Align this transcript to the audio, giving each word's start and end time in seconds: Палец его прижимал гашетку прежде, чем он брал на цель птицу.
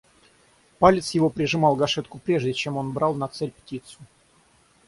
Палец 0.79 1.11
его 1.11 1.29
прижимал 1.29 1.75
гашетку 1.75 2.17
прежде, 2.17 2.53
чем 2.53 2.75
он 2.75 2.91
брал 2.91 3.13
на 3.13 3.27
цель 3.27 3.51
птицу. 3.51 3.99